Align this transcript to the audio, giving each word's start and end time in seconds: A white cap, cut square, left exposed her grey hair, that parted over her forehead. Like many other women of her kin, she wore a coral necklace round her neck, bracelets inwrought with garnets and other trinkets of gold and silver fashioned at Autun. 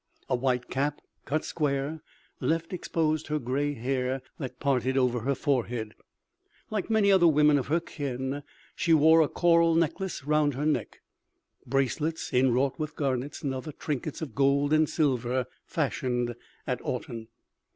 A 0.27 0.35
white 0.35 0.67
cap, 0.67 0.99
cut 1.25 1.45
square, 1.45 2.01
left 2.39 2.73
exposed 2.73 3.27
her 3.27 3.37
grey 3.37 3.75
hair, 3.75 4.23
that 4.39 4.59
parted 4.59 4.97
over 4.97 5.19
her 5.19 5.35
forehead. 5.35 5.93
Like 6.71 6.89
many 6.89 7.11
other 7.11 7.27
women 7.27 7.59
of 7.59 7.67
her 7.67 7.79
kin, 7.79 8.41
she 8.75 8.95
wore 8.95 9.21
a 9.21 9.27
coral 9.27 9.75
necklace 9.75 10.23
round 10.25 10.55
her 10.55 10.65
neck, 10.65 11.01
bracelets 11.67 12.33
inwrought 12.33 12.79
with 12.79 12.95
garnets 12.95 13.43
and 13.43 13.53
other 13.53 13.71
trinkets 13.71 14.23
of 14.23 14.33
gold 14.33 14.73
and 14.73 14.89
silver 14.89 15.45
fashioned 15.67 16.33
at 16.65 16.79
Autun. 16.81 17.27